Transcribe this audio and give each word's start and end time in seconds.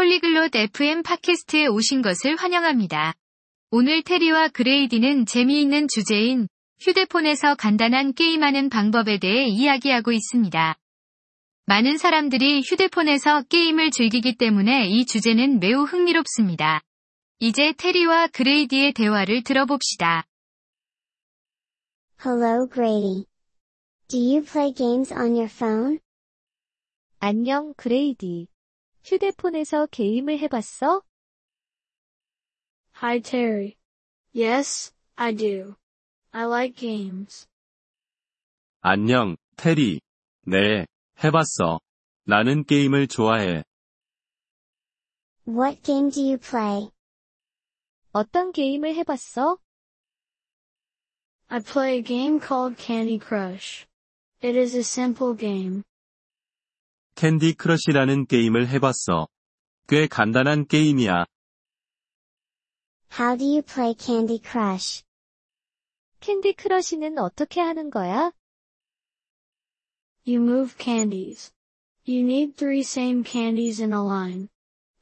폴리글롯 0.00 0.56
FM 0.56 1.02
팟캐스트에 1.02 1.66
오신 1.66 2.00
것을 2.00 2.36
환영합니다. 2.36 3.12
오늘 3.70 4.02
테리와 4.02 4.48
그레이디는 4.48 5.26
재미있는 5.26 5.88
주제인 5.88 6.48
휴대폰에서 6.80 7.54
간단한 7.56 8.14
게임하는 8.14 8.70
방법에 8.70 9.18
대해 9.18 9.44
이야기하고 9.46 10.12
있습니다. 10.12 10.74
많은 11.66 11.98
사람들이 11.98 12.62
휴대폰에서 12.62 13.42
게임을 13.50 13.90
즐기기 13.90 14.36
때문에 14.38 14.88
이 14.88 15.04
주제는 15.04 15.60
매우 15.60 15.82
흥미롭습니다. 15.82 16.80
이제 17.38 17.74
테리와 17.76 18.28
그레이디의 18.28 18.94
대화를 18.94 19.42
들어봅시다. 19.42 20.24
Hello 22.24 22.66
Grady. 22.72 23.26
Do 24.08 24.18
you 24.18 24.42
play 24.42 24.72
games 24.72 25.12
on 25.12 25.34
your 25.34 25.50
phone? 25.50 25.98
안녕, 27.18 27.74
그레이디. 27.76 28.46
휴대폰에서 29.03 29.87
게임을 29.87 30.39
해봤어? 30.39 31.03
Hi 33.01 33.19
Terry. 33.21 33.75
Yes, 34.33 34.93
I 35.15 35.35
do. 35.35 35.75
I 36.31 36.45
like 36.45 36.75
games. 36.75 37.47
안녕, 38.81 39.37
테리. 39.57 40.01
네, 40.47 40.85
해봤어. 41.23 41.79
나는 42.23 42.63
게임을 42.65 43.07
좋아해. 43.07 43.63
What 45.47 45.83
game 45.83 46.09
do 46.09 46.21
you 46.21 46.37
play? 46.37 46.89
어떤 48.11 48.51
게임을 48.51 48.95
해봤어? 48.95 49.59
I 51.47 51.59
play 51.59 51.97
a 51.97 52.01
game 52.01 52.39
called 52.39 52.77
Candy 52.77 53.19
Crush. 53.19 53.85
It 54.41 54.57
is 54.57 54.75
a 54.75 54.83
simple 54.83 55.35
game. 55.37 55.83
캔디 57.20 57.52
크러쉬라는 57.52 58.24
게임을 58.24 58.68
해봤어. 58.70 59.28
꽤 59.88 60.06
간단한 60.06 60.66
게임이야. 60.66 61.26
How 63.12 63.36
do 63.36 63.46
you 63.46 63.60
play 63.60 63.94
Candy 63.94 64.40
Crush? 64.42 65.04
캔디 66.20 66.54
크러쉬는 66.54 67.18
어떻게 67.18 67.60
하는 67.60 67.90
거야? 67.90 68.32
You 70.26 70.40
move 70.42 70.78
candies. 70.78 71.52
You 72.08 72.24
need 72.24 72.56
three 72.56 72.80
same 72.80 73.22
candies 73.22 73.82
in 73.82 73.92
a 73.92 74.00
line. 74.00 74.48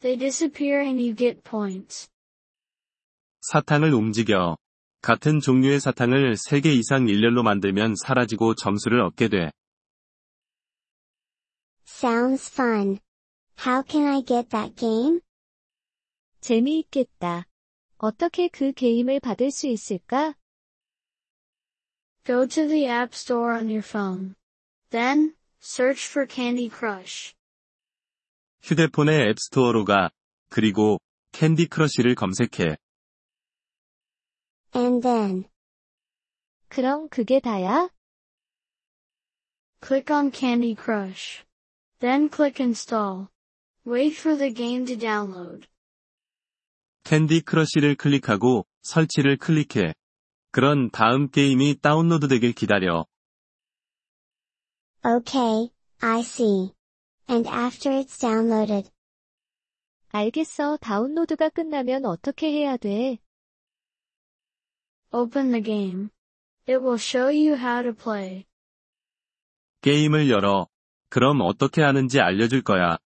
They 0.01 0.19
disappear 0.19 0.81
and 0.81 1.01
you 1.01 1.15
get 1.15 1.43
points. 1.49 2.09
사탕을 3.43 3.95
움직여. 3.95 4.57
같은 5.03 5.39
종류의 5.39 5.79
사탕을 5.79 6.35
3개 6.35 6.67
이상 6.77 7.09
일렬로 7.09 7.45
만들면 7.45 7.95
사라지고 7.95 8.57
점수를 8.57 9.03
얻게 9.03 9.29
돼. 9.29 9.53
Sounds 12.01 12.49
fun. 12.49 13.01
How 13.57 13.83
can 13.83 14.07
I 14.07 14.23
get 14.23 14.51
that 14.51 14.77
game? 14.77 15.21
재미있겠다. 16.41 17.45
어떻게 17.97 18.47
그 18.47 18.71
게임을 18.71 19.19
받을 19.19 19.51
수 19.51 19.67
있을까? 19.67 20.37
Go 22.25 22.47
to 22.47 22.69
the 22.69 22.87
App 22.87 23.17
Store 23.17 23.53
on 23.53 23.67
your 23.67 23.83
phone. 23.83 24.37
Then, 24.91 25.35
search 25.61 26.07
for 26.07 26.25
Candy 26.25 26.71
Crush. 26.71 27.35
휴대폰의 28.63 29.31
앱스토어로 29.31 29.85
가. 29.85 30.11
그리고 30.51 31.01
캔디 31.33 31.67
크러쉬를 31.67 32.15
검색해. 32.15 32.77
And 34.73 35.03
then, 35.03 35.49
그럼 36.69 37.09
그게 37.09 37.41
다야? 37.41 37.91
Click 39.85 40.15
on 40.15 40.31
Candy 40.31 40.77
Crush. 40.77 41.48
Then 42.01 42.29
click 42.29 42.61
Install. 42.61 43.29
Wait 43.85 44.15
for 44.15 44.37
the 44.37 44.53
game 44.53 44.87
to 44.87 44.97
download. 44.97 45.67
캔디 47.05 47.41
크러쉬를 47.41 47.97
클릭하고 47.97 48.67
설치를 48.83 49.37
클릭해. 49.39 49.95
그런 50.51 50.91
다음 50.91 51.31
게임이 51.31 51.81
다운로드되길 51.81 52.53
기다려. 52.53 53.07
okay, 55.05 55.71
I 56.01 56.21
see. 56.21 56.75
And 57.29 57.47
after 57.49 57.91
it's 57.93 58.19
downloaded, 58.19 58.91
알겠어. 60.13 60.79
다운로드가 60.79 61.51
끝나면 61.51 62.05
어떻게 62.05 62.51
해야 62.51 62.77
돼? 62.77 63.19
Open 65.13 65.51
the 65.51 65.63
game. 65.63 66.11
It 66.67 66.81
will 66.83 66.99
show 66.99 67.29
you 67.29 67.57
how 67.57 67.83
to 67.83 67.93
play. 67.93 68.45
게임을 69.83 70.31
열어. 70.31 70.69
그럼 71.09 71.41
어떻게 71.41 71.83
하는지 71.83 72.21
알려줄 72.21 72.63
거야. 72.63 72.99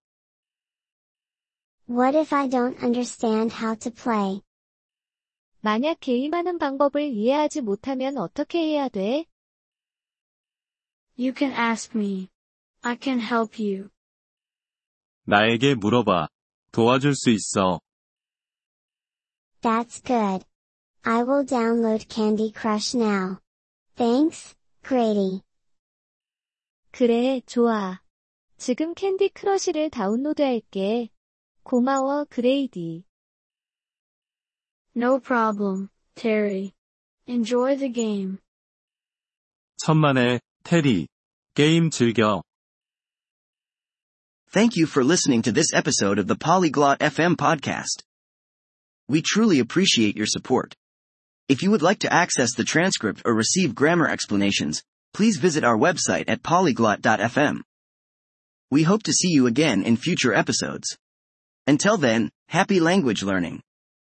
what 1.89 2.17
if 2.17 2.35
I 2.35 2.49
don't 2.49 2.83
understand 2.83 3.55
how 3.61 3.77
to 3.77 3.91
play? 3.91 4.41
만약 5.61 6.01
게임하는 6.01 6.59
방법을 6.59 7.03
이해하지 7.03 7.61
못하면 7.61 8.17
어떻게 8.17 8.59
해야 8.59 8.89
돼? 8.89 9.27
You 11.19 11.33
can 11.37 11.53
ask 11.53 11.97
me. 11.97 12.29
I 12.83 12.97
can 13.01 13.21
help 13.21 13.62
you. 13.62 13.91
나에게 15.25 15.75
물어봐. 15.75 16.29
도와줄 16.73 17.15
수 17.15 17.31
있어. 17.31 17.81
That's 19.61 20.03
good. 20.03 20.45
I 21.05 21.23
will 21.23 21.45
download 21.47 22.09
Candy 22.09 22.53
Crush 22.53 22.97
now. 22.97 23.39
Thanks, 23.95 24.57
Grady. 24.83 25.43
그래, 26.92 27.42
좋아. 27.46 28.02
지금 28.58 28.94
캔디 28.94 29.30
크러쉬를 29.30 29.90
다운로드할게. 29.90 31.09
고마워, 31.64 32.25
그레이디. 32.25 33.03
No 34.96 35.20
problem, 35.20 35.90
Terry. 36.16 36.74
Enjoy 37.28 37.78
the 37.78 37.92
game. 37.92 38.40
천만에, 39.78 40.40
테리. 40.64 41.08
게임 41.53 41.92
즐겨. 41.92 42.42
Thank 44.50 44.75
you 44.75 44.88
for 44.88 45.03
listening 45.03 45.44
to 45.44 45.52
this 45.52 45.74
episode 45.74 46.18
of 46.18 46.28
the 46.28 46.36
Polyglot 46.36 47.00
FM 47.00 47.36
podcast. 47.36 48.03
We 49.08 49.22
truly 49.22 49.59
appreciate 49.59 50.16
your 50.16 50.25
support. 50.25 50.75
If 51.48 51.62
you 51.62 51.70
would 51.72 51.81
like 51.81 52.00
to 52.00 52.12
access 52.12 52.56
the 52.56 52.64
transcript 52.64 53.22
or 53.24 53.34
receive 53.34 53.75
grammar 53.75 54.08
explanations, 54.08 54.81
please 55.12 55.37
visit 55.37 55.65
our 55.65 55.77
website 55.77 56.25
at 56.28 56.43
polyglot.fm. 56.43 57.61
We 58.71 58.83
hope 58.84 59.03
to 59.05 59.12
see 59.12 59.28
you 59.28 59.47
again 59.47 59.83
in 59.83 59.97
future 59.97 60.33
episodes. 60.33 60.97
Until 61.67 61.97
then, 61.99 62.31
happy 62.49 62.81
language 62.81 63.23
learning. 63.23 63.62